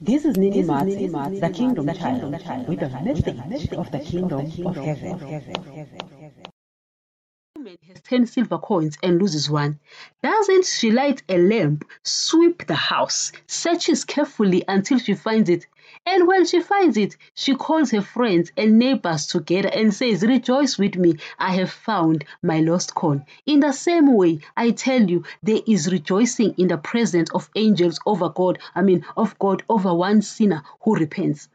This 0.00 0.24
is 0.24 0.36
Nini 0.36 0.62
Mats, 0.62 1.40
the 1.40 1.50
Kingdom 1.54 1.86
Child, 1.94 2.68
with 2.68 2.82
a 2.82 2.88
message 3.04 3.72
of 3.72 3.90
the 3.90 4.00
Kingdom 4.00 4.40
of 4.66 4.76
Heaven. 4.76 5.52
woman 7.62 7.78
has 7.86 8.00
10 8.02 8.26
silver 8.26 8.58
coins 8.58 8.98
and 9.02 9.20
loses 9.20 9.48
one, 9.48 9.78
doesn't 10.22 10.66
she 10.66 10.90
light 10.90 11.22
a 11.28 11.38
lamp, 11.38 11.84
sweep 12.02 12.66
the 12.66 12.74
house, 12.74 13.32
searches 13.46 14.04
carefully 14.04 14.64
until 14.66 14.98
she 14.98 15.14
finds 15.14 15.48
it? 15.48 15.66
And 16.06 16.26
when 16.26 16.44
she 16.46 16.60
finds 16.60 16.96
it, 16.96 17.16
she 17.34 17.54
calls 17.54 17.90
her 17.90 18.02
friends 18.02 18.50
and 18.56 18.78
neighbors 18.78 19.26
together 19.26 19.68
and 19.68 19.92
says, 19.92 20.22
Rejoice 20.22 20.78
with 20.78 20.96
me, 20.96 21.16
I 21.38 21.52
have 21.52 21.70
found 21.70 22.24
my 22.42 22.60
lost 22.60 22.94
coin. 22.94 23.24
In 23.46 23.60
the 23.60 23.72
same 23.72 24.14
way, 24.14 24.40
I 24.56 24.70
tell 24.70 25.02
you, 25.02 25.24
there 25.42 25.60
is 25.66 25.92
rejoicing 25.92 26.54
in 26.58 26.68
the 26.68 26.78
presence 26.78 27.30
of 27.32 27.50
angels 27.54 27.98
over 28.06 28.28
God, 28.28 28.58
I 28.74 28.82
mean, 28.82 29.04
of 29.16 29.38
God 29.38 29.62
over 29.68 29.94
one 29.94 30.22
sinner 30.22 30.62
who 30.80 30.94
repents. 30.94 31.48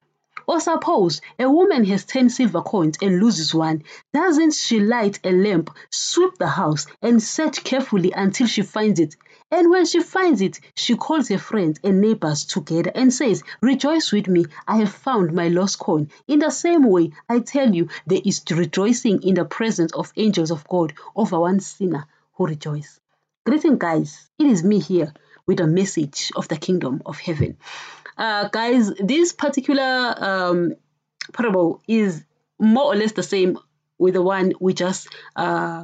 Or 0.46 0.62
suppose 0.62 1.20
a 1.38 1.50
woman 1.52 1.84
has 1.86 2.06
10 2.06 2.30
silver 2.30 2.62
coins 2.62 2.98
and 3.02 3.20
loses 3.20 3.54
one. 3.54 3.84
Doesn't 4.14 4.54
she 4.54 4.80
light 4.80 5.20
a 5.26 5.32
lamp, 5.32 5.70
sweep 5.90 6.38
the 6.38 6.48
house, 6.48 6.88
and 7.02 7.22
search 7.22 7.66
carefully 7.66 8.14
until 8.14 8.48
she 8.48 8.62
finds 8.62 9.00
it? 9.00 9.18
And 9.50 9.70
when 9.70 9.86
she 9.86 10.02
finds 10.02 10.42
it, 10.42 10.60
she 10.76 10.96
calls 10.96 11.30
her 11.30 11.38
friends 11.38 11.80
and 11.84 12.02
neighbors 12.02 12.46
together 12.46 12.92
and 12.94 13.14
says, 13.14 13.44
Rejoice 13.62 14.12
with 14.12 14.28
me, 14.28 14.46
I 14.68 14.78
have 14.78 14.92
found 14.92 15.34
my 15.34 15.48
lost 15.48 15.80
coin. 15.80 16.10
In 16.28 16.40
the 16.40 16.50
same 16.50 16.84
way, 16.84 17.12
I 17.30 17.40
tell 17.40 17.74
you, 17.74 17.88
there 18.06 18.22
is 18.24 18.44
rejoicing 18.52 19.24
in 19.24 19.36
the 19.36 19.46
presence 19.46 19.94
of 19.94 20.12
angels 20.18 20.52
of 20.52 20.68
God 20.68 20.94
over 21.16 21.40
one 21.40 21.62
sinner 21.62 22.06
who 22.34 22.48
rejoices. 22.48 23.00
Greeting, 23.46 23.78
guys. 23.78 24.30
It 24.38 24.48
is 24.48 24.64
me 24.64 24.80
here 24.80 25.14
with 25.46 25.62
a 25.62 25.68
message 25.68 26.32
of 26.36 26.50
the 26.50 26.58
kingdom 26.58 27.02
of 27.06 27.18
heaven. 27.18 27.58
Uh, 28.18 28.50
guys, 28.50 28.92
this 29.00 29.32
particular 29.32 30.14
um, 30.18 30.74
parable 31.32 31.82
is 31.88 32.26
more 32.60 32.86
or 32.86 32.96
less 32.96 33.14
the 33.14 33.24
same 33.24 33.58
with 33.98 34.16
the 34.16 34.22
one 34.22 34.52
we 34.60 34.74
just 34.74 35.08
uh, 35.36 35.84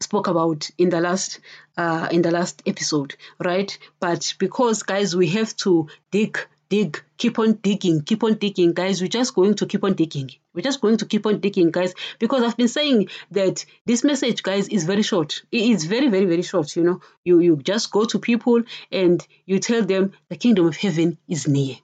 spoke 0.00 0.28
about 0.28 0.70
in 0.78 0.90
the 0.90 1.00
last 1.00 1.40
uh, 1.76 2.08
in 2.10 2.22
the 2.22 2.30
last 2.30 2.62
episode, 2.66 3.16
right? 3.38 3.76
But 4.00 4.34
because 4.38 4.82
guys, 4.82 5.16
we 5.16 5.28
have 5.28 5.56
to 5.58 5.88
dig 6.10 6.38
dig, 6.68 7.02
keep 7.16 7.38
on 7.38 7.52
digging, 7.54 8.02
keep 8.02 8.24
on 8.24 8.34
digging, 8.34 8.72
guys. 8.72 9.00
We're 9.00 9.08
just 9.08 9.34
going 9.34 9.54
to 9.56 9.66
keep 9.66 9.84
on 9.84 9.94
digging. 9.94 10.30
We're 10.54 10.62
just 10.62 10.80
going 10.80 10.96
to 10.98 11.06
keep 11.06 11.26
on 11.26 11.40
digging, 11.40 11.70
guys, 11.70 11.94
because 12.18 12.42
I've 12.42 12.56
been 12.56 12.68
saying 12.68 13.08
that 13.32 13.64
this 13.86 14.04
message, 14.04 14.42
guys, 14.42 14.68
is 14.68 14.84
very 14.84 15.02
short. 15.02 15.42
It 15.52 15.62
is 15.70 15.84
very, 15.84 16.08
very, 16.08 16.26
very 16.26 16.42
short. 16.42 16.74
You 16.76 16.84
know, 16.84 17.00
you 17.24 17.38
you 17.40 17.56
just 17.56 17.90
go 17.90 18.04
to 18.06 18.18
people 18.18 18.62
and 18.90 19.24
you 19.46 19.58
tell 19.58 19.82
them 19.82 20.12
the 20.28 20.36
kingdom 20.36 20.66
of 20.66 20.76
heaven 20.76 21.18
is 21.28 21.46
near, 21.46 21.76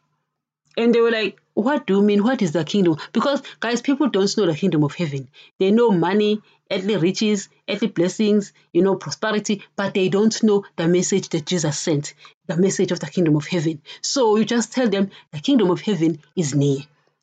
and 0.76 0.94
they 0.94 1.00
were 1.00 1.10
like, 1.10 1.40
"What 1.54 1.86
do 1.86 1.96
you 1.96 2.02
mean? 2.02 2.22
What 2.22 2.42
is 2.42 2.52
the 2.52 2.64
kingdom?" 2.64 2.96
Because, 3.12 3.42
guys, 3.60 3.80
people 3.82 4.08
don't 4.08 4.36
know 4.36 4.46
the 4.46 4.54
kingdom 4.54 4.84
of 4.84 4.94
heaven. 4.94 5.28
They 5.58 5.70
know 5.70 5.90
money, 5.90 6.40
earthly 6.70 6.96
riches, 6.96 7.48
earthly 7.68 7.88
blessings, 7.88 8.52
you 8.72 8.82
know, 8.82 8.94
prosperity, 8.96 9.62
but 9.76 9.94
they 9.94 10.08
don't 10.08 10.42
know 10.42 10.64
the 10.76 10.88
message 10.88 11.28
that 11.30 11.46
Jesus 11.46 11.78
sent, 11.78 12.14
the 12.46 12.56
message 12.56 12.92
of 12.92 13.00
the 13.00 13.06
kingdom 13.06 13.36
of 13.36 13.46
heaven. 13.46 13.82
So 14.00 14.36
you 14.36 14.44
just 14.44 14.72
tell 14.72 14.88
them 14.88 15.10
the 15.32 15.40
kingdom 15.40 15.70
of 15.70 15.80
heaven 15.80 16.20
is 16.36 16.54
near. 16.54 16.80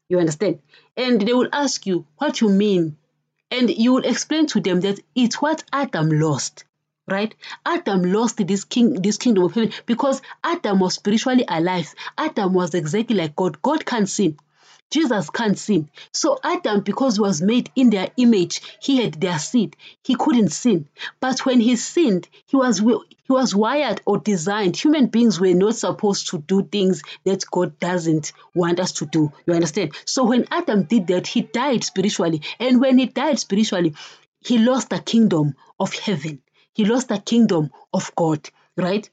You 0.09 0.19
understand? 0.19 0.59
And 0.95 1.21
they 1.21 1.33
will 1.33 1.49
ask 1.51 1.85
you 1.85 2.05
what 2.17 2.41
you 2.41 2.49
mean. 2.49 2.97
And 3.49 3.69
you 3.69 3.93
will 3.93 4.05
explain 4.05 4.47
to 4.47 4.59
them 4.59 4.81
that 4.81 4.99
it's 5.15 5.41
what 5.41 5.63
Adam 5.71 6.09
lost. 6.09 6.65
Right? 7.08 7.33
Adam 7.66 8.03
lost 8.11 8.45
this 8.45 8.66
king, 8.66 9.02
this 9.02 9.17
kingdom 9.17 9.45
of 9.45 9.53
heaven 9.53 9.72
because 9.86 10.21
Adam 10.43 10.80
was 10.80 10.95
spiritually 10.95 11.45
alive. 11.48 11.93
Adam 12.17 12.54
was 12.54 12.73
exactly 12.73 13.15
like 13.15 13.36
God. 13.36 13.61
God 13.61 13.86
can't 13.86 14.09
sin. 14.09 14.37
Jesus 14.89 15.30
can't 15.30 15.58
sin. 15.58 15.89
So 16.14 16.39
Adam, 16.43 16.81
because 16.81 17.15
he 17.15 17.21
was 17.21 17.42
made 17.42 17.70
in 17.76 17.89
their 17.89 18.09
image, 18.17 18.61
he 18.81 18.98
had 18.98 19.15
their 19.15 19.37
seed. 19.37 19.76
He 20.04 20.15
couldn't 20.15 20.49
sin. 20.49 20.87
But 21.20 21.45
when 21.45 21.59
he 21.59 21.76
sinned, 21.76 22.27
he 22.45 22.55
was 22.55 22.80
he 22.80 23.33
was 23.33 23.54
wired 23.54 24.02
or 24.05 24.17
designed. 24.20 24.77
Human 24.77 25.08
beings 25.08 25.39
were 25.39 25.54
not 25.54 25.76
supposed 25.76 26.30
to 26.30 26.37
do 26.37 26.64
things 26.64 27.04
that 27.26 27.43
God 27.52 27.77
doesn't 27.80 28.31
want 28.55 28.80
us 28.80 28.93
to 28.93 29.05
do. 29.05 29.33
You 29.45 29.54
understand? 29.54 29.92
So 30.05 30.23
when 30.23 30.48
Adam 30.49 30.83
did 30.83 31.08
that, 31.08 31.27
he 31.27 31.42
died 31.42 31.83
spiritually. 31.83 32.42
And 32.60 32.80
when 32.80 32.98
he 32.98 33.08
died 33.08 33.39
spiritually, 33.39 33.95
he 34.39 34.58
lost 34.60 34.89
the 34.89 34.99
kingdom 34.99 35.55
of 35.77 35.93
heaven. 35.93 36.42
He 36.77 36.86
lost 36.86 37.08
the 37.08 37.17
kingdom 37.17 37.71
of 37.92 38.11
God, 38.15 38.48
right? 38.76 39.10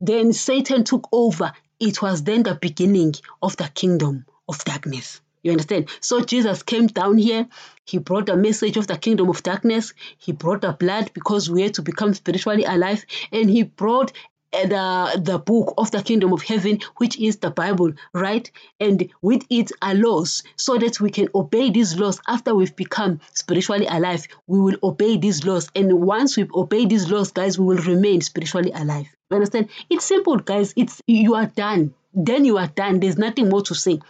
Then 0.00 0.32
Satan 0.32 0.84
took 0.84 1.06
over. 1.12 1.52
It 1.78 2.00
was 2.00 2.22
then 2.22 2.44
the 2.44 2.54
beginning 2.54 3.12
of 3.42 3.58
the 3.58 3.68
kingdom 3.68 4.24
of 4.48 4.64
darkness. 4.64 5.20
You 5.42 5.50
understand? 5.50 5.90
So 6.00 6.22
Jesus 6.22 6.62
came 6.62 6.86
down 6.86 7.18
here. 7.18 7.46
He 7.84 7.98
brought 7.98 8.24
the 8.24 8.36
message 8.38 8.78
of 8.78 8.86
the 8.86 8.96
kingdom 8.96 9.28
of 9.28 9.42
darkness. 9.42 9.92
He 10.16 10.32
brought 10.32 10.62
the 10.62 10.72
blood 10.72 11.10
because 11.12 11.50
we 11.50 11.60
had 11.60 11.74
to 11.74 11.82
become 11.82 12.14
spiritually 12.14 12.64
alive. 12.64 13.04
And 13.30 13.50
he 13.50 13.64
brought 13.64 14.14
the 14.62 15.20
the 15.22 15.38
book 15.38 15.74
of 15.76 15.90
the 15.90 16.02
kingdom 16.02 16.32
of 16.32 16.42
heaven 16.42 16.80
which 16.96 17.18
is 17.18 17.36
the 17.38 17.50
bible 17.50 17.92
right? 18.12 18.50
And 18.80 19.10
with 19.22 19.44
it 19.50 19.72
are 19.82 19.94
laws 19.94 20.42
so 20.56 20.78
that 20.78 21.00
we 21.00 21.10
can 21.10 21.28
obey 21.34 21.70
these 21.70 21.98
laws. 21.98 22.20
After 22.26 22.54
we've 22.54 22.76
become 22.76 23.20
spiritually 23.32 23.86
alive 23.86 24.26
we 24.46 24.60
will 24.60 24.76
obey 24.82 25.16
these 25.16 25.44
laws. 25.44 25.68
And 25.74 25.92
once 26.00 26.36
we 26.36 26.48
obey 26.54 26.86
these 26.86 27.10
laws 27.10 27.32
guys 27.32 27.58
we 27.58 27.66
will 27.66 27.82
remain 27.82 28.20
spiritually 28.20 28.72
alive. 28.72 29.06
You 29.30 29.36
understand? 29.36 29.68
It's 29.90 30.04
simple 30.04 30.36
guys. 30.36 30.72
It's 30.76 31.00
you 31.06 31.34
are 31.34 31.46
done. 31.46 31.94
Then 32.12 32.44
you 32.44 32.58
are 32.58 32.68
done. 32.68 33.00
There's 33.00 33.18
nothing 33.18 33.48
more 33.48 33.62
to 33.62 33.74
say. 33.74 34.00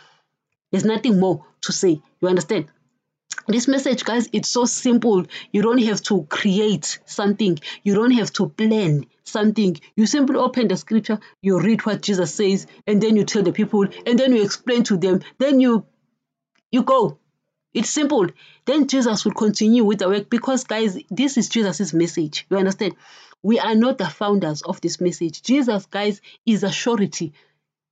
There's 0.70 0.84
nothing 0.84 1.20
more 1.20 1.44
to 1.62 1.72
say. 1.72 2.00
You 2.20 2.28
understand? 2.28 2.66
This 3.46 3.68
message, 3.68 4.04
guys, 4.04 4.28
it's 4.32 4.48
so 4.48 4.64
simple. 4.64 5.26
You 5.52 5.62
don't 5.62 5.82
have 5.82 6.02
to 6.04 6.24
create 6.24 6.98
something. 7.04 7.58
You 7.82 7.94
don't 7.94 8.12
have 8.12 8.32
to 8.34 8.48
plan 8.48 9.06
something. 9.24 9.78
You 9.96 10.06
simply 10.06 10.36
open 10.36 10.68
the 10.68 10.76
scripture, 10.76 11.18
you 11.42 11.60
read 11.60 11.84
what 11.84 12.00
Jesus 12.00 12.34
says, 12.34 12.66
and 12.86 13.02
then 13.02 13.16
you 13.16 13.24
tell 13.24 13.42
the 13.42 13.52
people, 13.52 13.86
and 14.06 14.18
then 14.18 14.34
you 14.34 14.42
explain 14.42 14.84
to 14.84 14.96
them. 14.96 15.20
Then 15.38 15.60
you 15.60 15.86
you 16.70 16.82
go. 16.82 17.18
It's 17.74 17.90
simple. 17.90 18.28
Then 18.64 18.86
Jesus 18.86 19.24
will 19.24 19.32
continue 19.32 19.84
with 19.84 19.98
the 19.98 20.08
work 20.08 20.30
because, 20.30 20.64
guys, 20.64 20.96
this 21.10 21.36
is 21.36 21.48
Jesus' 21.48 21.92
message. 21.92 22.46
You 22.48 22.56
understand? 22.56 22.94
We 23.42 23.58
are 23.58 23.74
not 23.74 23.98
the 23.98 24.08
founders 24.08 24.62
of 24.62 24.80
this 24.80 25.00
message. 25.00 25.42
Jesus, 25.42 25.86
guys, 25.86 26.20
is 26.46 26.62
a 26.62 26.72
surety 26.72 27.34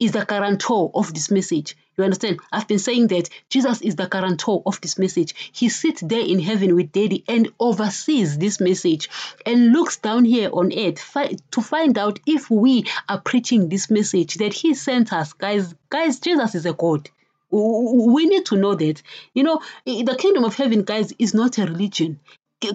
is 0.02 0.10
the 0.10 0.24
guarantor 0.24 0.90
of 0.94 1.14
this 1.14 1.30
message. 1.30 1.76
You 1.96 2.02
understand? 2.02 2.40
I've 2.50 2.66
been 2.66 2.80
saying 2.80 3.06
that 3.08 3.28
Jesus 3.50 3.80
is 3.82 3.94
the 3.94 4.08
guarantor 4.08 4.60
of 4.66 4.80
this 4.80 4.98
message. 4.98 5.52
He 5.52 5.68
sits 5.68 6.00
there 6.00 6.20
in 6.20 6.40
heaven 6.40 6.74
with 6.74 6.90
Daddy 6.90 7.22
and 7.28 7.52
oversees 7.60 8.36
this 8.36 8.60
message 8.60 9.08
and 9.46 9.72
looks 9.72 9.98
down 9.98 10.24
here 10.24 10.50
on 10.52 10.76
earth 10.76 10.98
fi- 10.98 11.36
to 11.52 11.60
find 11.60 11.96
out 11.98 12.18
if 12.26 12.50
we 12.50 12.84
are 13.08 13.20
preaching 13.20 13.68
this 13.68 13.90
message 13.90 14.34
that 14.36 14.52
He 14.52 14.74
sent 14.74 15.12
us. 15.12 15.34
Guys, 15.34 15.72
guys, 15.88 16.18
Jesus 16.18 16.56
is 16.56 16.66
a 16.66 16.72
God. 16.72 17.08
We 17.52 18.26
need 18.26 18.46
to 18.46 18.56
know 18.56 18.74
that. 18.74 19.02
You 19.34 19.44
know, 19.44 19.60
the 19.84 20.16
kingdom 20.18 20.44
of 20.44 20.56
heaven, 20.56 20.82
guys, 20.82 21.12
is 21.20 21.32
not 21.32 21.58
a 21.58 21.66
religion. 21.66 22.18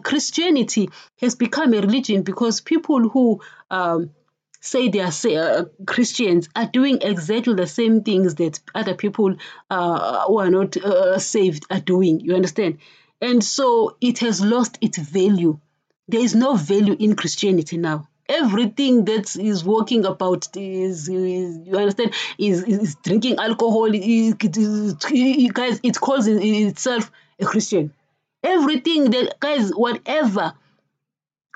Christianity 0.03 0.89
has 1.19 1.35
become 1.35 1.73
a 1.73 1.81
religion 1.81 2.21
because 2.21 2.61
people 2.61 3.09
who 3.09 3.41
um, 3.69 4.11
say 4.59 4.89
they 4.89 4.99
are 4.99 5.11
say, 5.11 5.35
uh, 5.35 5.65
Christians 5.85 6.49
are 6.55 6.67
doing 6.67 6.99
exactly 7.01 7.53
the 7.55 7.67
same 7.67 8.03
things 8.03 8.35
that 8.35 8.59
other 8.73 8.95
people 8.95 9.35
uh, 9.69 10.25
who 10.27 10.39
are 10.39 10.49
not 10.49 10.77
uh, 10.77 11.19
saved 11.19 11.65
are 11.69 11.79
doing. 11.79 12.19
You 12.19 12.35
understand? 12.35 12.79
And 13.21 13.43
so 13.43 13.97
it 14.01 14.19
has 14.19 14.41
lost 14.41 14.77
its 14.81 14.97
value. 14.97 15.59
There 16.07 16.21
is 16.21 16.35
no 16.35 16.55
value 16.55 16.95
in 16.99 17.15
Christianity 17.15 17.77
now. 17.77 18.07
Everything 18.29 19.05
that 19.05 19.35
is 19.37 19.63
walking 19.63 20.05
about 20.05 20.49
is, 20.55 21.07
is 21.07 21.65
you 21.65 21.77
understand 21.77 22.13
is, 22.37 22.63
is 22.63 22.95
drinking 22.95 23.37
alcohol. 23.39 23.89
It, 23.93 25.53
guys, 25.53 25.79
it 25.81 25.95
calls 25.99 26.27
itself 26.27 27.09
a 27.39 27.45
Christian. 27.45 27.93
Everything 28.43 29.11
that 29.11 29.39
guys, 29.39 29.71
whatever 29.71 30.53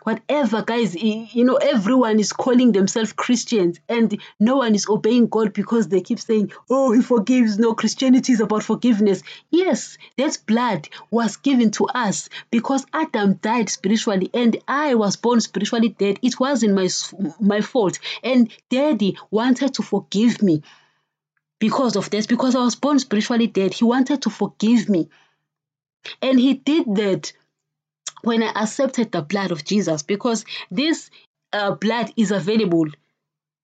whatever 0.03 0.61
guys 0.63 0.95
you 0.95 1.43
know 1.43 1.55
everyone 1.55 2.19
is 2.19 2.33
calling 2.33 2.71
themselves 2.71 3.13
christians 3.13 3.79
and 3.87 4.19
no 4.39 4.57
one 4.57 4.73
is 4.73 4.87
obeying 4.89 5.27
god 5.27 5.53
because 5.53 5.87
they 5.87 6.01
keep 6.01 6.19
saying 6.19 6.51
oh 6.69 6.91
he 6.91 7.01
forgives. 7.01 7.59
No 7.59 7.73
christianity 7.73 8.33
is 8.33 8.41
about 8.41 8.63
forgiveness. 8.63 9.23
Yes 9.49 9.97
that 10.17 10.37
blood 10.45 10.89
was 11.09 11.37
given 11.37 11.71
to 11.71 11.85
us 11.87 12.29
because 12.49 12.85
adam 12.93 13.35
died 13.35 13.69
spiritually 13.69 14.29
and 14.33 14.57
i 14.67 14.95
was 14.95 15.15
born 15.15 15.39
spiritually 15.39 15.89
dead. 15.89 16.19
It 16.21 16.39
wasn't 16.39 16.73
my 16.73 16.89
my 17.39 17.61
fault. 17.61 17.99
And 18.23 18.51
daddy 18.69 19.17
wanted 19.29 19.75
to 19.75 19.83
forgive 19.83 20.41
me 20.41 20.63
because 21.59 21.95
of 21.95 22.09
this 22.09 22.25
because 22.25 22.55
i 22.55 22.63
was 22.63 22.75
born 22.75 22.99
spiritually 22.99 23.47
dead. 23.47 23.73
He 23.73 23.85
wanted 23.85 24.23
to 24.23 24.29
forgive 24.29 24.89
me. 24.89 25.09
And 26.21 26.39
he 26.39 26.55
did 26.55 26.95
that 26.95 27.33
when 28.23 28.43
I 28.43 28.51
accepted 28.63 29.11
the 29.11 29.21
blood 29.21 29.51
of 29.51 29.65
Jesus 29.65 30.03
because 30.03 30.45
this 30.69 31.09
uh, 31.53 31.71
blood 31.75 32.11
is 32.15 32.31
available 32.31 32.87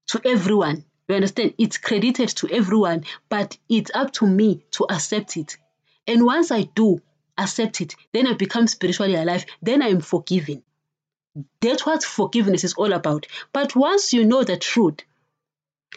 to 0.07 0.21
everyone. 0.25 0.86
You 1.07 1.15
understand? 1.15 1.54
It's 1.57 1.77
credited 1.77 2.30
to 2.30 2.50
everyone, 2.50 3.06
but 3.30 3.57
it's 3.69 3.92
up 3.94 4.12
to 4.13 4.27
me 4.27 4.63
to 4.71 4.86
accept 4.89 5.38
it. 5.38 5.57
And 6.06 6.25
once 6.25 6.51
I 6.51 6.63
do 6.63 7.01
accept 7.38 7.81
it, 7.81 7.95
then 8.13 8.27
I 8.27 8.33
become 8.33 8.68
spiritually 8.68 9.15
alive, 9.15 9.45
then 9.62 9.81
I'm 9.81 10.01
forgiven. 10.01 10.63
That's 11.62 11.86
what 11.86 12.04
forgiveness 12.04 12.63
is 12.63 12.74
all 12.74 12.94
about. 12.94 13.27
But 13.54 13.75
once 13.75 14.12
you 14.12 14.25
know 14.25 14.44
the 14.44 14.57
truth, 14.57 15.01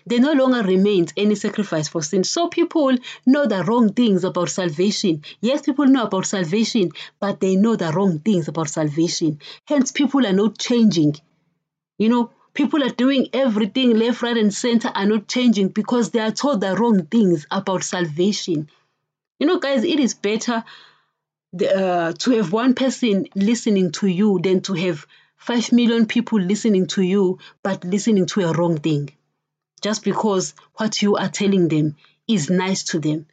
there 0.07 0.21
no 0.21 0.33
longer 0.33 0.63
remains 0.63 1.13
any 1.17 1.35
sacrifice 1.35 1.89
for 1.89 2.03
sin. 2.03 2.25
So 2.25 2.49
people 2.49 2.97
know 3.27 3.47
the 3.47 3.65
wrong 3.65 3.93
things 3.93 4.25
about 4.25 4.49
salvation. 4.51 5.23
Yes, 5.41 5.63
people 5.63 5.87
know 5.87 6.05
about 6.05 6.27
salvation, 6.27 6.93
but 7.19 7.41
they 7.41 7.57
know 7.57 7.77
the 7.77 7.93
wrong 7.93 8.19
things 8.21 8.49
about 8.49 8.69
salvation. 8.69 9.41
Hence, 9.67 9.93
people 9.93 10.27
are 10.27 10.33
not 10.33 10.59
changing. 10.59 11.17
You 11.99 12.09
know, 12.09 12.31
people 12.55 12.83
are 12.83 12.91
doing 12.91 13.29
everything 13.33 13.99
left, 13.99 14.23
right, 14.23 14.37
and 14.37 14.53
center 14.53 14.89
are 14.95 15.07
not 15.07 15.29
changing 15.29 15.69
because 15.69 16.11
they 16.11 16.21
are 16.21 16.33
told 16.33 16.61
the 16.61 16.75
wrong 16.77 17.07
things 17.07 17.47
about 17.51 17.85
salvation. 17.85 18.69
You 19.39 19.47
know, 19.47 19.59
guys, 19.59 19.85
it 19.85 20.01
is 20.01 20.15
better 20.15 20.65
uh, 21.59 22.13
to 22.13 22.31
have 22.33 22.53
one 22.53 22.75
person 22.75 23.27
listening 23.35 23.91
to 23.93 24.07
you 24.07 24.39
than 24.41 24.61
to 24.63 24.75
have 24.75 25.07
five 25.37 25.73
million 25.73 26.07
people 26.07 26.39
listening 26.39 26.87
to 26.87 27.03
you 27.03 27.39
but 27.63 27.85
listening 27.85 28.27
to 28.27 28.43
a 28.43 28.53
wrong 28.53 28.77
thing 28.79 29.11
just 29.81 30.05
because 30.05 30.55
what 30.75 31.03
you 31.03 31.17
are 31.17 31.29
telling 31.29 31.69
them 31.69 31.97
is 32.29 32.51
nice 32.51 32.85
to 32.85 32.99
them. 32.99 33.27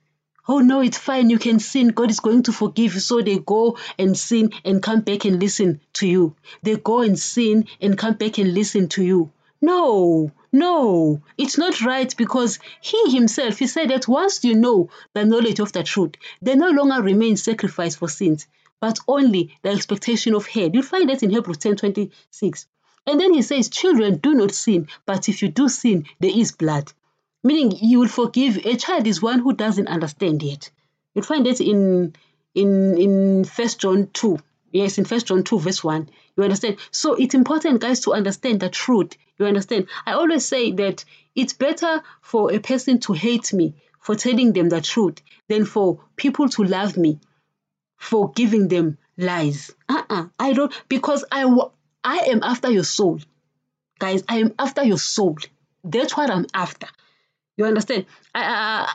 Oh 0.50 0.60
no, 0.60 0.80
it's 0.82 0.98
fine, 0.98 1.30
you 1.30 1.40
can 1.40 1.60
sin, 1.60 1.90
God 1.90 2.10
is 2.10 2.22
going 2.22 2.44
to 2.44 2.54
forgive 2.54 2.94
you. 2.94 3.02
So 3.02 3.22
they 3.22 3.38
go 3.38 3.78
and 4.00 4.18
sin 4.18 4.54
and 4.64 4.82
come 4.82 5.02
back 5.02 5.26
and 5.26 5.42
listen 5.42 5.82
to 5.94 6.08
you. 6.08 6.36
They 6.64 6.78
go 6.78 7.02
and 7.02 7.20
sin 7.20 7.66
and 7.82 7.98
come 7.98 8.14
back 8.14 8.38
and 8.38 8.54
listen 8.54 8.88
to 8.90 9.04
you. 9.04 9.32
No, 9.60 10.32
no, 10.52 11.22
it's 11.38 11.58
not 11.58 11.82
right 11.82 12.16
because 12.16 12.60
he 12.80 13.12
himself, 13.12 13.60
he 13.60 13.68
said 13.68 13.90
that 13.90 14.08
once 14.08 14.44
you 14.44 14.56
know 14.56 14.90
the 15.14 15.26
knowledge 15.26 15.60
of 15.60 15.74
the 15.74 15.84
truth, 15.84 16.14
there 16.42 16.56
no 16.56 16.70
longer 16.70 17.02
remains 17.02 17.44
sacrifice 17.44 17.96
for 17.96 18.08
sins, 18.08 18.48
but 18.80 19.00
only 19.08 19.58
the 19.64 19.70
expectation 19.70 20.34
of 20.34 20.48
hell. 20.48 20.70
You'll 20.72 20.84
find 20.84 21.10
that 21.10 21.24
in 21.24 21.32
Hebrews 21.32 21.58
10 21.58 21.76
26. 21.76 22.68
And 23.08 23.20
then 23.20 23.34
he 23.34 23.42
says, 23.42 23.70
Children, 23.70 24.18
do 24.18 24.34
not 24.34 24.52
sin, 24.52 24.90
but 25.06 25.30
if 25.30 25.42
you 25.42 25.48
do 25.48 25.70
sin, 25.70 26.06
there 26.20 26.38
is 26.38 26.52
blood. 26.52 26.92
Meaning 27.42 27.80
you 27.82 28.00
will 28.00 28.10
forgive. 28.10 28.66
A 28.66 28.76
child 28.76 29.08
is 29.08 29.22
one 29.22 29.40
who 29.40 29.54
doesn't 29.54 29.88
understand 29.88 30.44
yet. 30.44 30.70
You'll 31.14 31.24
find 31.24 31.46
that 31.46 31.62
in 31.62 32.14
in 32.54 32.98
in 32.98 33.46
First 33.46 33.80
John 33.80 34.10
2. 34.12 34.38
Yes, 34.72 34.98
in 34.98 35.06
First 35.06 35.28
John 35.28 35.44
2, 35.44 35.60
verse 35.60 35.82
1. 35.82 36.10
You 36.36 36.44
understand? 36.44 36.78
So 36.92 37.14
it's 37.14 37.34
important, 37.34 37.80
guys, 37.80 38.02
to 38.02 38.14
understand 38.14 38.60
the 38.60 38.70
truth. 38.70 39.14
You 39.40 39.46
understand? 39.46 39.88
I 40.06 40.14
always 40.14 40.46
say 40.46 40.74
that 40.74 41.06
it's 41.34 41.54
better 41.54 42.04
for 42.22 42.52
a 42.52 42.60
person 42.60 43.00
to 43.02 43.14
hate 43.14 43.54
me 43.54 43.76
for 44.02 44.16
telling 44.16 44.52
them 44.52 44.68
the 44.68 44.82
truth 44.82 45.22
than 45.48 45.66
for 45.66 46.02
people 46.18 46.50
to 46.50 46.64
love 46.64 46.98
me 46.98 47.20
for 47.98 48.32
giving 48.32 48.68
them 48.68 48.98
lies. 49.18 49.74
Uh-uh. 49.90 50.26
I 50.40 50.54
don't 50.54 50.74
because 50.90 51.26
I 51.32 51.46
I 52.08 52.20
am 52.32 52.42
after 52.42 52.72
your 52.72 52.86
soul. 52.86 53.20
Guys, 54.00 54.24
I 54.30 54.38
am 54.38 54.54
after 54.58 54.82
your 54.82 54.98
soul. 54.98 55.38
That's 55.84 56.16
what 56.16 56.32
I'm 56.32 56.46
after. 56.54 56.88
You 57.58 57.66
understand? 57.66 58.06
I, 58.34 58.44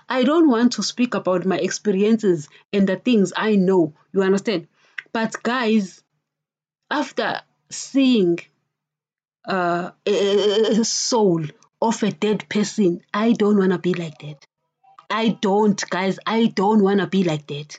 I, 0.08 0.20
I 0.20 0.24
don't 0.24 0.48
want 0.48 0.72
to 0.74 0.82
speak 0.82 1.14
about 1.14 1.44
my 1.44 1.58
experiences 1.58 2.48
and 2.72 2.88
the 2.88 2.96
things 2.96 3.34
I 3.36 3.56
know. 3.56 3.92
You 4.14 4.22
understand? 4.22 4.66
But 5.12 5.42
guys, 5.42 6.02
after 6.90 7.42
seeing 7.68 8.38
uh, 9.46 9.90
a 10.06 10.82
soul 10.82 11.44
of 11.82 12.02
a 12.02 12.12
dead 12.12 12.48
person, 12.48 13.02
I 13.12 13.32
don't 13.32 13.58
want 13.58 13.72
to 13.72 13.78
be 13.78 13.92
like 13.92 14.20
that. 14.20 14.46
I 15.10 15.28
don't, 15.28 15.78
guys. 15.90 16.18
I 16.24 16.46
don't 16.46 16.82
want 16.82 17.00
to 17.00 17.06
be 17.06 17.24
like 17.24 17.46
that 17.48 17.78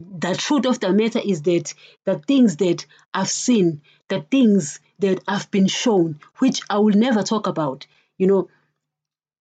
the 0.00 0.34
truth 0.34 0.66
of 0.66 0.80
the 0.80 0.92
matter 0.92 1.20
is 1.24 1.42
that 1.42 1.74
the 2.04 2.18
things 2.18 2.56
that 2.56 2.86
I've 3.12 3.28
seen, 3.28 3.82
the 4.08 4.20
things 4.20 4.80
that 5.00 5.20
I've 5.26 5.50
been 5.50 5.66
shown, 5.66 6.20
which 6.38 6.60
I 6.70 6.78
will 6.78 6.94
never 6.94 7.22
talk 7.22 7.46
about, 7.46 7.86
you 8.16 8.26
know, 8.26 8.48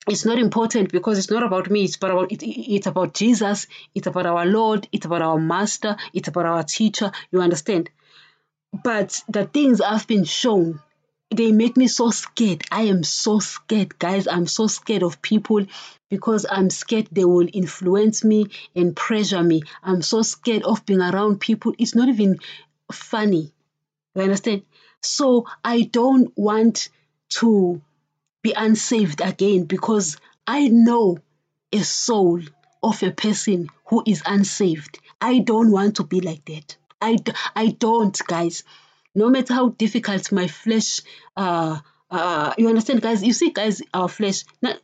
it's 0.07 0.25
not 0.25 0.39
important 0.39 0.91
because 0.91 1.17
it's 1.17 1.29
not 1.29 1.43
about 1.43 1.69
me. 1.69 1.83
It's 1.83 1.97
about 1.97 2.31
it, 2.31 2.41
it's 2.41 2.87
about 2.87 3.13
Jesus. 3.13 3.67
It's 3.93 4.07
about 4.07 4.25
our 4.25 4.45
Lord. 4.45 4.87
It's 4.91 5.05
about 5.05 5.21
our 5.21 5.37
Master. 5.37 5.97
It's 6.13 6.29
about 6.29 6.45
our 6.45 6.63
teacher. 6.63 7.11
You 7.29 7.41
understand? 7.41 7.89
But 8.83 9.21
the 9.27 9.45
things 9.45 9.81
I've 9.81 10.07
been 10.07 10.23
shown, 10.23 10.79
they 11.29 11.51
make 11.51 11.75
me 11.75 11.87
so 11.87 12.09
scared. 12.11 12.63
I 12.71 12.83
am 12.83 13.03
so 13.03 13.39
scared, 13.39 13.99
guys. 13.99 14.27
I'm 14.27 14.47
so 14.47 14.67
scared 14.67 15.03
of 15.03 15.21
people 15.21 15.65
because 16.09 16.45
I'm 16.49 16.69
scared 16.69 17.07
they 17.11 17.25
will 17.25 17.47
influence 17.51 18.23
me 18.23 18.47
and 18.75 18.95
pressure 18.95 19.43
me. 19.43 19.63
I'm 19.83 20.01
so 20.01 20.21
scared 20.21 20.63
of 20.63 20.85
being 20.85 21.01
around 21.01 21.39
people. 21.39 21.73
It's 21.77 21.95
not 21.95 22.09
even 22.09 22.39
funny. 22.91 23.51
You 24.15 24.21
understand? 24.21 24.63
So 25.01 25.45
I 25.63 25.81
don't 25.83 26.31
want 26.37 26.89
to 27.29 27.81
be 28.41 28.53
unsaved 28.53 29.21
again 29.21 29.65
because 29.65 30.17
I 30.45 30.67
know 30.67 31.19
a 31.71 31.79
soul 31.79 32.41
of 32.81 33.03
a 33.03 33.11
person 33.11 33.69
who 33.85 34.03
is 34.05 34.23
unsaved. 34.25 34.99
I 35.19 35.39
don't 35.39 35.71
want 35.71 35.97
to 35.97 36.03
be 36.03 36.21
like 36.21 36.45
that. 36.45 36.77
I, 37.01 37.17
I 37.55 37.67
don't, 37.67 38.17
guys 38.27 38.63
no 39.17 39.29
matter 39.29 39.55
how 39.55 39.69
difficult 39.69 40.31
my 40.31 40.47
flesh 40.47 41.01
uh, 41.35 41.79
uh, 42.09 42.53
you 42.57 42.69
understand 42.69 43.01
guys? 43.01 43.21
You 43.21 43.33
see 43.33 43.49
guys 43.49 43.81
our 43.93 44.07
flesh 44.07 44.43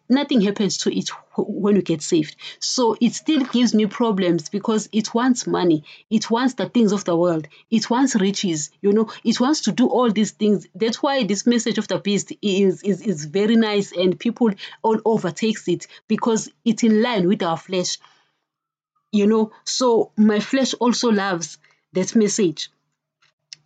nothing 0.10 0.42
happens 0.42 0.78
to 0.80 0.96
it 0.96 1.10
when 1.38 1.76
we 1.76 1.82
get 1.82 2.02
saved. 2.02 2.36
So 2.60 2.98
it 3.00 3.14
still 3.14 3.44
gives 3.46 3.74
me 3.74 3.86
problems 3.86 4.50
because 4.50 4.90
it 4.92 5.14
wants 5.14 5.48
money. 5.48 5.86
It 6.10 6.30
wants 6.30 6.56
the 6.56 6.68
things 6.68 6.92
of 6.92 7.06
the 7.06 7.16
world. 7.16 7.48
It 7.72 7.90
wants 7.90 8.16
riches 8.16 8.72
you 8.82 8.92
know? 8.92 9.10
It 9.24 9.40
wants 9.40 9.62
to 9.62 9.72
do 9.72 9.88
all 9.88 10.12
these 10.12 10.32
things. 10.32 10.68
That's 10.76 11.02
why 11.02 11.24
this 11.24 11.48
message 11.48 11.78
of 11.78 11.88
the 11.88 12.00
beast 12.00 12.34
is 12.42 12.84
is, 12.84 13.02
is 13.02 13.26
very 13.26 13.56
nice 13.56 13.94
and 13.94 14.20
people 14.20 14.52
all 14.82 15.00
overtakes 15.06 15.68
it 15.70 15.88
because 16.10 16.50
it's 16.66 16.84
in 16.84 17.02
line 17.02 17.28
with 17.28 17.42
our 17.42 17.58
flesh 17.58 18.00
you 19.14 19.28
know? 19.28 19.52
So 19.64 20.12
my 20.18 20.40
flesh 20.42 20.74
also 20.74 21.10
loves 21.10 21.58
that 21.94 22.16
message 22.16 22.70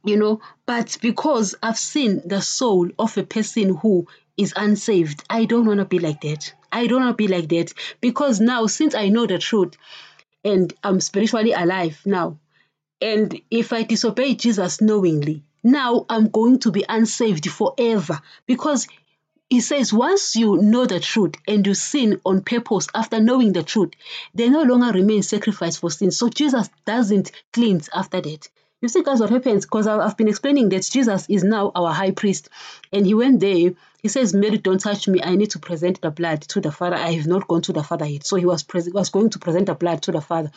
you 0.08 0.18
know 0.18 0.40
but 0.66 0.98
because 1.02 1.56
i've 1.62 1.78
seen 1.78 2.22
the 2.26 2.42
soul 2.42 2.90
of 2.98 3.18
a 3.18 3.24
person 3.24 3.76
who 3.76 4.08
is 4.38 4.54
unsaved 4.56 5.24
i 5.30 5.46
don't 5.46 5.66
want 5.66 5.80
to 5.80 5.86
be 5.86 6.00
like 6.00 6.22
that. 6.22 6.54
I 6.72 6.88
don't 6.88 7.02
want 7.02 7.18
to 7.18 7.24
be 7.24 7.28
like 7.28 7.50
that 7.50 7.74
because 8.02 8.40
now 8.40 8.68
since 8.68 8.94
i 8.96 9.10
know 9.10 9.26
the 9.26 9.38
truth 9.38 9.76
and 10.44 10.74
i'm 10.84 11.00
spiritually 11.00 11.54
alive 11.54 12.00
now 12.06 12.38
and 13.02 13.42
if 13.50 13.74
i 13.74 13.84
disobey 13.84 14.36
jesus 14.36 14.82
knowingly 14.82 15.44
now 15.64 16.06
i'm 16.10 16.30
going 16.30 16.60
to 16.60 16.72
be 16.72 16.86
unsaved 16.88 17.50
forever 17.50 18.20
because 18.46 18.88
he 19.50 19.62
says 19.62 19.94
once 19.94 20.36
you 20.36 20.58
know 20.58 20.86
the 20.86 21.00
truth 21.00 21.36
and 21.48 21.66
you 21.66 21.74
sin 21.74 22.20
on 22.26 22.42
purpose 22.42 22.88
after 22.94 23.20
knowing 23.20 23.54
the 23.54 23.64
truth 23.64 23.92
there 24.34 24.52
no 24.52 24.64
longer 24.64 24.92
remains 24.92 25.30
sacrifice 25.30 25.78
for 25.78 25.90
sin. 25.90 26.12
So 26.12 26.30
jesus 26.30 26.70
doesn't 26.86 27.32
cleanse 27.54 27.90
after 27.94 28.22
that 28.22 28.50
you 28.82 28.90
see, 28.90 29.02
guys, 29.04 29.20
what 29.20 29.32
happens? 29.32 29.66
Because 29.66 29.88
I've 29.88 30.18
been 30.18 30.28
explaining 30.28 30.70
that 30.70 30.84
Jesus 30.84 31.28
is 31.30 31.44
now 31.44 31.72
our 31.74 31.92
high 31.92 32.12
priest. 32.12 32.50
And 32.94 33.06
he 33.06 33.16
went 33.16 33.40
there. 33.40 33.72
He 34.02 34.08
says, 34.08 34.34
Mary, 34.36 34.60
don't 34.60 34.80
touch 34.80 35.08
me. 35.08 35.22
I 35.22 35.36
need 35.36 35.52
to 35.52 35.60
present 35.60 36.00
the 36.02 36.12
blood 36.12 36.44
to 36.44 36.62
the 36.62 36.72
Father. 36.72 36.96
I 36.96 37.14
have 37.14 37.26
not 37.26 37.48
gone 37.48 37.64
to 37.64 37.74
the 37.74 37.84
Father 37.84 38.06
yet. 38.06 38.26
So 38.26 38.36
he 38.36 38.46
was, 38.46 38.62
pres- 38.62 38.92
was 38.94 39.10
going 39.10 39.32
to 39.32 39.40
present 39.40 39.66
the 39.66 39.74
blood 39.74 40.04
to 40.04 40.12
the 40.12 40.22
Father 40.22 40.52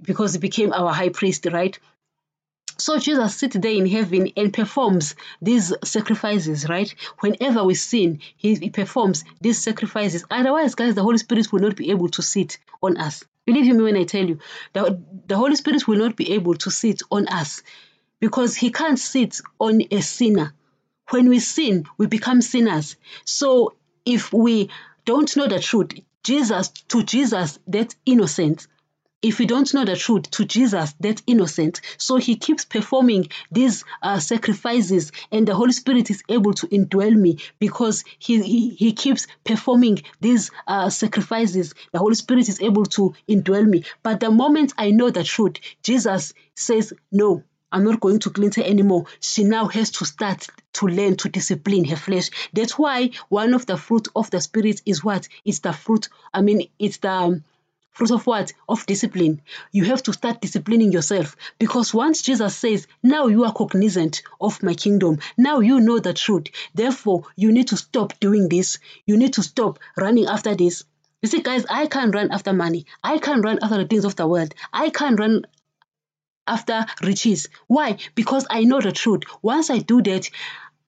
because 0.00 0.32
he 0.32 0.38
became 0.38 0.72
our 0.72 0.92
high 0.92 1.10
priest, 1.10 1.46
right? 1.52 1.78
So 2.78 2.98
Jesus 2.98 3.36
sits 3.36 3.56
there 3.58 3.72
in 3.72 3.86
heaven 3.86 4.32
and 4.38 4.54
performs 4.54 5.14
these 5.42 5.74
sacrifices, 5.84 6.66
right? 6.66 6.94
Whenever 7.18 7.62
we 7.62 7.74
sin, 7.74 8.20
he, 8.38 8.54
he 8.54 8.70
performs 8.70 9.24
these 9.38 9.58
sacrifices. 9.58 10.24
Otherwise, 10.30 10.74
guys, 10.74 10.94
the 10.94 11.02
Holy 11.02 11.18
Spirit 11.18 11.52
will 11.52 11.60
not 11.60 11.76
be 11.76 11.90
able 11.90 12.08
to 12.08 12.22
sit 12.22 12.56
on 12.82 12.96
us. 12.96 13.22
Believe 13.50 13.74
me 13.74 13.82
when 13.82 13.96
I 13.96 14.04
tell 14.04 14.24
you, 14.24 14.38
the, 14.74 15.02
the 15.26 15.36
Holy 15.36 15.56
Spirit 15.56 15.88
will 15.88 15.98
not 15.98 16.14
be 16.14 16.34
able 16.34 16.54
to 16.54 16.70
sit 16.70 17.02
on 17.10 17.26
us 17.26 17.64
because 18.20 18.54
He 18.54 18.70
can't 18.70 18.96
sit 18.96 19.40
on 19.58 19.82
a 19.90 20.00
sinner. 20.02 20.54
When 21.08 21.28
we 21.28 21.40
sin, 21.40 21.86
we 21.98 22.06
become 22.06 22.42
sinners. 22.42 22.94
So 23.24 23.74
if 24.06 24.32
we 24.32 24.70
don't 25.04 25.36
know 25.36 25.48
the 25.48 25.58
truth, 25.58 25.94
Jesus, 26.22 26.68
to 26.90 27.02
Jesus, 27.02 27.58
that's 27.66 27.96
innocent. 28.06 28.68
If 29.22 29.38
we 29.38 29.46
don't 29.46 29.72
know 29.74 29.84
the 29.84 29.96
truth 29.96 30.30
to 30.30 30.44
Jesus, 30.44 30.94
that 31.00 31.22
innocent. 31.26 31.80
So 31.98 32.16
he 32.16 32.36
keeps 32.36 32.64
performing 32.64 33.28
these 33.50 33.84
uh, 34.02 34.18
sacrifices, 34.18 35.12
and 35.30 35.46
the 35.46 35.54
Holy 35.54 35.72
Spirit 35.72 36.10
is 36.10 36.22
able 36.28 36.54
to 36.54 36.66
indwell 36.68 37.14
me 37.14 37.38
because 37.58 38.04
he, 38.18 38.42
he, 38.42 38.70
he 38.70 38.92
keeps 38.92 39.26
performing 39.44 40.02
these 40.20 40.50
uh, 40.66 40.88
sacrifices. 40.90 41.74
The 41.92 41.98
Holy 41.98 42.14
Spirit 42.14 42.48
is 42.48 42.62
able 42.62 42.86
to 42.86 43.14
indwell 43.28 43.66
me. 43.66 43.84
But 44.02 44.20
the 44.20 44.30
moment 44.30 44.72
I 44.78 44.90
know 44.90 45.10
the 45.10 45.24
truth, 45.24 45.56
Jesus 45.82 46.32
says, 46.54 46.94
No, 47.12 47.44
I'm 47.72 47.84
not 47.84 48.00
going 48.00 48.18
to 48.20 48.30
cleanse 48.30 48.56
her 48.56 48.64
anymore. 48.64 49.04
She 49.20 49.44
now 49.44 49.66
has 49.66 49.90
to 49.92 50.04
start 50.04 50.46
to 50.74 50.86
learn 50.86 51.16
to 51.18 51.28
discipline 51.28 51.84
her 51.84 51.96
flesh. 51.96 52.30
That's 52.52 52.78
why 52.78 53.10
one 53.28 53.54
of 53.54 53.66
the 53.66 53.76
fruit 53.76 54.08
of 54.16 54.30
the 54.30 54.40
spirit 54.40 54.82
is 54.86 55.04
what? 55.04 55.28
It's 55.44 55.60
the 55.60 55.72
fruit. 55.72 56.08
I 56.32 56.40
mean, 56.40 56.68
it's 56.78 56.98
the 56.98 57.10
um, 57.10 57.44
fruit 57.92 58.10
of 58.10 58.26
what? 58.26 58.52
Of 58.68 58.86
discipline. 58.86 59.42
You 59.72 59.84
have 59.84 60.02
to 60.04 60.12
start 60.12 60.40
disciplining 60.40 60.92
yourself 60.92 61.36
because 61.58 61.92
once 61.92 62.22
Jesus 62.22 62.56
says, 62.56 62.86
Now 63.02 63.26
you 63.26 63.44
are 63.44 63.52
cognizant 63.52 64.22
of 64.40 64.62
my 64.62 64.74
kingdom, 64.74 65.18
now 65.36 65.60
you 65.60 65.80
know 65.80 65.98
the 65.98 66.14
truth. 66.14 66.48
Therefore, 66.74 67.24
you 67.36 67.52
need 67.52 67.68
to 67.68 67.76
stop 67.76 68.18
doing 68.20 68.48
this. 68.48 68.78
You 69.06 69.16
need 69.16 69.34
to 69.34 69.42
stop 69.42 69.78
running 69.96 70.26
after 70.26 70.54
this. 70.54 70.84
You 71.22 71.28
see, 71.28 71.42
guys, 71.42 71.66
I 71.68 71.86
can't 71.86 72.14
run 72.14 72.30
after 72.30 72.52
money. 72.52 72.86
I 73.04 73.18
can't 73.18 73.44
run 73.44 73.58
after 73.62 73.76
the 73.76 73.84
things 73.86 74.04
of 74.04 74.16
the 74.16 74.26
world. 74.26 74.54
I 74.72 74.88
can't 74.88 75.20
run 75.20 75.44
after 76.46 76.86
riches. 77.02 77.48
Why? 77.66 77.98
Because 78.14 78.46
I 78.48 78.64
know 78.64 78.80
the 78.80 78.92
truth. 78.92 79.22
Once 79.42 79.70
I 79.70 79.78
do 79.78 80.02
that, 80.02 80.30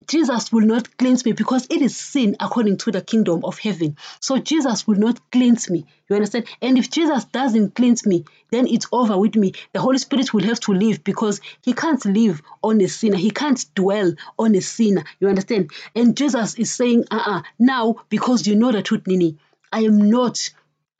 Jesus 0.07 0.53
will 0.53 0.67
not 0.67 0.97
cleanse 0.97 1.25
me 1.25 1.33
because 1.33 1.67
it 1.71 1.83
is 1.83 1.97
sin 1.97 2.37
according 2.41 2.79
to 2.79 2.91
the 2.91 3.01
kingdom 3.01 3.45
of 3.45 3.59
heaven. 3.59 3.97
So 4.21 4.39
Jesus 4.39 4.87
will 4.87 4.99
not 4.99 5.21
cleanse 5.31 5.71
me. 5.71 5.87
You 6.09 6.17
understand? 6.17 6.47
And 6.61 6.79
if 6.79 6.91
Jesus 6.91 7.25
doesn't 7.25 7.75
cleanse 7.75 8.07
me, 8.07 8.25
then 8.51 8.67
it's 8.67 8.87
over 8.93 9.17
with 9.19 9.35
me. 9.35 9.53
The 9.73 9.81
Holy 9.81 9.99
Spirit 9.99 10.33
will 10.33 10.45
have 10.45 10.61
to 10.61 10.73
leave 10.73 11.05
because 11.05 11.41
he 11.63 11.73
can't 11.73 12.05
live 12.05 12.43
on 12.63 12.81
a 12.81 12.89
sinner. 12.89 13.17
He 13.17 13.31
can't 13.31 13.65
dwell 13.75 14.13
on 14.39 14.55
a 14.55 14.61
sinner. 14.61 15.05
You 15.21 15.29
understand? 15.29 15.71
And 15.95 16.17
Jesus 16.17 16.55
is 16.55 16.73
saying, 16.73 17.05
uh-uh, 17.11 17.43
now 17.59 17.97
because 18.09 18.47
you 18.47 18.57
know 18.57 18.73
the 18.73 18.83
truth, 18.83 19.07
Nini, 19.07 19.39
I 19.73 19.81
am 19.85 20.11
not 20.11 20.51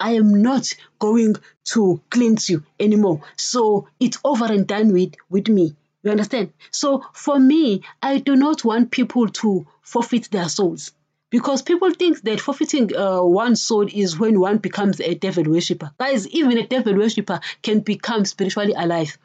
I 0.01 0.15
am 0.15 0.43
not 0.43 0.75
going 0.99 1.37
to 1.67 2.01
cleanse 2.11 2.51
you 2.51 2.65
anymore. 2.81 3.21
So 3.37 3.87
it's 4.01 4.19
over 4.25 4.47
and 4.47 4.67
done 4.67 4.93
with 4.93 5.15
with 5.31 5.49
me. 5.49 5.77
You 6.03 6.11
understand? 6.11 6.53
So 6.71 7.05
for 7.13 7.39
me, 7.39 7.83
I 8.03 8.19
do 8.19 8.35
not 8.37 8.65
want 8.65 8.91
people 8.91 9.29
to 9.29 9.67
forfeit 9.83 10.31
their 10.31 10.49
souls. 10.49 10.93
Because 11.31 11.63
people 11.63 11.91
think 11.93 12.21
that 12.23 12.41
forfeiting 12.41 12.95
uh, 12.95 13.23
one's 13.23 13.63
soul 13.63 13.89
is 13.91 14.19
when 14.19 14.39
one 14.39 14.59
becomes 14.59 15.01
a 15.01 15.15
devil 15.15 15.45
worshipper. 15.45 15.91
Guys, 15.99 16.29
even 16.29 16.59
a 16.59 16.67
devil 16.67 16.95
worshipper 16.95 17.41
can 17.63 17.81
become 17.81 18.27
spiritually 18.27 18.75
alive. 18.77 19.17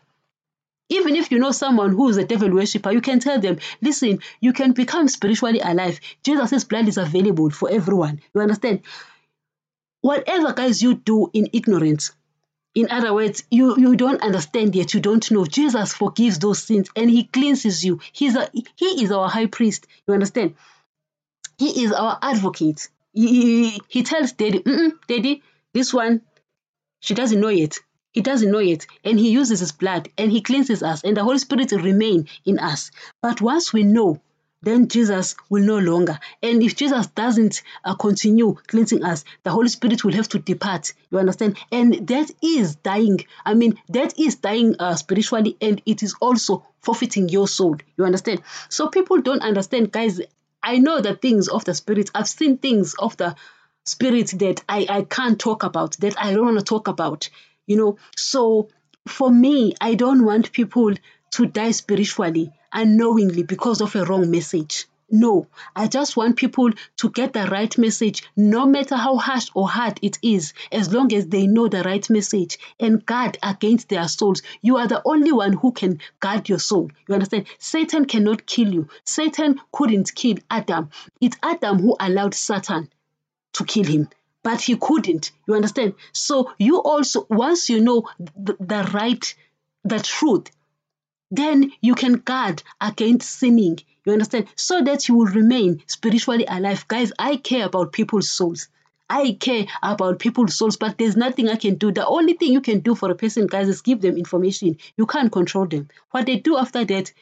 Even 0.90 1.18
if 1.18 1.32
you 1.32 1.40
know 1.40 1.52
someone 1.52 1.92
who 1.92 2.08
is 2.08 2.16
a 2.16 2.24
devil 2.24 2.50
worshipper, 2.50 2.92
you 2.92 3.02
can 3.02 3.20
tell 3.20 3.42
them, 3.42 3.58
listen, 3.82 4.20
you 4.40 4.54
can 4.54 4.72
become 4.72 5.10
spiritually 5.10 5.60
alive. 5.60 6.00
Jesus' 6.24 6.64
blood 6.64 6.88
is 6.88 6.98
available 6.98 7.50
for 7.50 7.70
everyone. 7.70 8.22
You 8.34 8.40
understand? 8.40 8.84
Whatever, 10.00 10.54
guys, 10.54 10.82
you 10.82 10.96
do 10.96 11.30
in 11.34 11.50
ignorance, 11.52 12.12
in 12.78 12.92
other 12.92 13.12
words, 13.12 13.44
you, 13.50 13.76
you 13.76 13.96
don't 13.96 14.22
understand 14.22 14.76
yet, 14.76 14.94
you 14.94 15.00
don't 15.00 15.32
know. 15.32 15.46
Jesus 15.46 15.96
forgives 15.96 16.38
those 16.38 16.62
sins 16.62 16.92
and 16.96 17.10
he 17.10 17.24
cleanses 17.24 17.84
you. 17.84 18.00
He's 18.12 18.36
a, 18.36 18.52
he 18.76 19.04
is 19.04 19.12
our 19.12 19.28
high 19.28 19.48
priest. 19.48 19.88
You 20.08 20.14
understand? 20.14 20.54
He 21.58 21.86
is 21.86 21.92
our 21.92 22.20
advocate. 22.22 22.88
He, 23.14 23.82
he, 23.88 24.04
tells 24.04 24.34
daddy, 24.34 24.64
daddy, 25.08 25.42
this 25.74 25.92
one, 25.92 26.22
she 27.00 27.16
doesn't 27.16 27.40
know 27.40 27.48
yet. 27.48 27.80
He 28.14 28.22
doesn't 28.22 28.52
know 28.52 28.60
it. 28.60 28.86
And 29.04 29.20
he 29.20 29.32
uses 29.32 29.60
his 29.60 29.72
blood 29.72 30.10
and 30.16 30.32
he 30.32 30.42
cleanses 30.42 30.84
us 30.84 31.04
and 31.04 31.18
the 31.18 31.24
Holy 31.24 31.40
Spirit 31.40 31.72
remain 31.72 32.28
in 32.46 32.60
us. 32.60 32.92
But 33.24 33.42
once 33.42 33.74
we 33.74 33.82
know 33.86 34.22
then 34.62 34.88
Jesus 34.88 35.36
will 35.50 35.64
no 35.64 35.78
longer. 35.78 36.20
And 36.42 36.64
if 36.64 36.76
Jesus 36.76 37.08
doesn't 37.08 37.62
uh, 37.86 37.96
continue 37.96 38.56
cleansing 38.68 39.04
us, 39.04 39.24
the 39.44 39.52
Holy 39.52 39.70
Spirit 39.70 40.04
will 40.04 40.14
have 40.14 40.28
to 40.30 40.40
depart. 40.40 40.94
You 41.12 41.20
understand? 41.20 41.58
And 41.72 42.08
that 42.08 42.32
is 42.42 42.76
dying. 42.76 43.20
I 43.46 43.54
mean, 43.54 43.80
that 43.90 44.20
is 44.20 44.36
dying 44.36 44.76
uh, 44.80 44.96
spiritually, 44.96 45.58
and 45.62 45.82
it 45.86 46.04
is 46.04 46.16
also 46.20 46.66
forfeiting 46.82 47.30
your 47.30 47.48
soul. 47.48 47.78
You 47.98 48.06
understand? 48.06 48.42
So 48.70 48.88
people 48.88 49.22
don't 49.22 49.42
understand, 49.42 49.92
guys. 49.92 50.22
I 50.64 50.80
know 50.80 51.02
the 51.02 51.16
things 51.16 51.48
of 51.48 51.64
the 51.66 51.74
Spirit. 51.74 52.10
I've 52.16 52.28
seen 52.28 52.58
things 52.58 52.96
of 52.96 53.16
the 53.18 53.36
Spirit 53.86 54.34
that 54.40 54.64
I, 54.68 54.86
I 54.90 55.02
can't 55.04 55.40
talk 55.40 55.64
about, 55.64 55.98
that 55.98 56.20
I 56.22 56.34
don't 56.34 56.46
want 56.46 56.60
to 56.60 56.66
talk 56.66 56.88
about. 56.88 57.30
You 57.68 57.78
know, 57.78 57.98
so 58.16 58.70
for 59.08 59.30
me, 59.30 59.76
I 59.80 59.96
don't 59.96 60.26
want 60.26 60.52
people 60.52 60.94
to 61.32 61.46
die 61.46 61.72
spiritually 61.72 62.52
unknowingly 62.74 63.44
because 63.44 63.82
of 63.82 63.96
a 63.96 64.06
wrong 64.06 64.30
message. 64.30 64.88
No, 65.10 65.48
I 65.74 65.88
just 65.88 66.18
want 66.18 66.36
people 66.36 66.70
to 66.98 67.10
get 67.10 67.32
the 67.32 67.46
right 67.46 67.78
message, 67.78 68.24
no 68.36 68.66
matter 68.66 68.98
how 68.98 69.16
harsh 69.16 69.50
or 69.54 69.70
hard 69.70 70.00
it 70.02 70.20
is, 70.22 70.54
as 70.70 70.94
long 70.94 71.14
as 71.14 71.28
they 71.28 71.48
know 71.48 71.70
the 71.70 71.82
right 71.84 72.10
message 72.10 72.60
and 72.78 73.06
guard 73.06 73.38
against 73.42 73.88
their 73.88 74.10
souls. 74.10 74.42
You 74.62 74.76
are 74.78 74.88
the 74.88 75.02
only 75.06 75.32
one 75.32 75.54
who 75.54 75.72
can 75.72 76.02
guard 76.20 76.50
your 76.50 76.60
soul. 76.60 76.92
You 77.08 77.14
understand? 77.14 77.48
Satan 77.58 78.04
cannot 78.04 78.46
kill 78.46 78.74
you. 78.74 78.90
Satan 79.06 79.62
couldn't 79.72 80.14
kill 80.14 80.40
Adam. 80.52 80.90
It's 81.22 81.38
Adam 81.42 81.80
who 81.80 81.96
allowed 81.98 82.34
Satan 82.34 82.90
to 83.54 83.64
kill 83.64 83.86
him. 83.86 84.10
But 84.44 84.60
he 84.60 84.76
couldn't. 84.76 85.32
You 85.48 85.56
understand? 85.56 85.94
So 86.12 86.52
you 86.60 86.82
also, 86.82 87.26
once 87.30 87.70
you 87.70 87.80
know 87.80 88.10
the, 88.20 88.58
the 88.60 88.90
right, 88.94 89.36
the 89.86 90.00
truth, 90.00 90.52
then 91.32 91.72
you 91.82 91.96
can 91.96 92.14
guard 92.14 92.64
against 92.80 93.30
sinning. 93.30 93.80
You 94.06 94.14
understand? 94.14 94.48
So 94.56 94.82
that 94.84 95.08
you 95.08 95.16
will 95.16 95.26
remain 95.28 95.84
spiritually 95.88 96.46
alive. 96.48 96.88
Guys, 96.88 97.12
I 97.20 97.38
care 97.38 97.66
about 97.66 97.92
people's 97.92 98.30
souls. 98.30 98.70
I 99.10 99.38
care 99.40 99.66
about 99.82 100.20
people's 100.20 100.58
souls, 100.58 100.78
but 100.78 100.98
there's 100.98 101.16
nothing 101.16 101.48
I 101.50 101.56
can 101.56 101.76
do. 101.76 101.92
The 101.92 102.06
only 102.06 102.34
thing 102.34 102.52
you 102.52 102.62
can 102.62 102.80
do 102.80 102.94
for 102.94 103.10
a 103.10 103.16
person, 103.16 103.48
guys, 103.48 103.70
is 103.70 103.82
give 103.82 104.02
them 104.02 104.18
information. 104.18 104.78
You 104.98 105.06
can't 105.06 105.32
control 105.32 105.66
them. 105.66 105.90
What 106.12 106.26
they 106.26 106.38
do 106.38 106.58
after 106.58 106.84
that, 106.84 107.14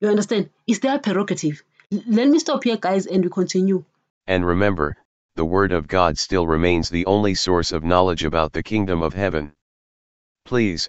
you 0.00 0.08
understand, 0.08 0.50
is 0.66 0.80
their 0.80 0.98
prerogative. 0.98 1.62
Let 1.90 2.28
me 2.28 2.38
stop 2.38 2.64
here, 2.64 2.76
guys, 2.76 3.06
and 3.06 3.24
we 3.24 3.30
continue. 3.30 3.84
And 4.26 4.46
remember, 4.46 4.96
the 5.36 5.44
Word 5.44 5.72
of 5.72 5.88
God 5.88 6.18
still 6.18 6.46
remains 6.46 6.90
the 6.90 7.06
only 7.06 7.34
source 7.34 7.72
of 7.72 7.84
knowledge 7.84 8.22
about 8.22 8.52
the 8.52 8.62
kingdom 8.62 9.02
of 9.02 9.14
heaven. 9.14 9.52
Please, 10.44 10.88